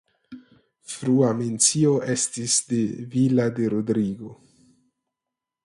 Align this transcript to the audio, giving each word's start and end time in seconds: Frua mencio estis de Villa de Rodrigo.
Frua 0.93 1.27
mencio 1.41 1.91
estis 2.13 2.57
de 2.71 2.81
Villa 3.13 3.47
de 3.61 3.69
Rodrigo. 3.75 4.35